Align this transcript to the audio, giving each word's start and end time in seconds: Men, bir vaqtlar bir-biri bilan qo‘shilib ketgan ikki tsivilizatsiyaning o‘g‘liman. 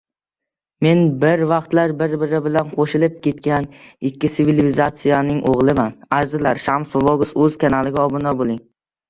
Men, 0.85 1.01
bir 1.23 1.41
vaqtlar 1.51 1.91
bir-biri 1.99 2.39
bilan 2.45 2.71
qo‘shilib 2.79 3.19
ketgan 3.27 3.67
ikki 4.09 4.33
tsivilizatsiyaning 4.33 5.43
o‘g‘liman. 7.93 8.51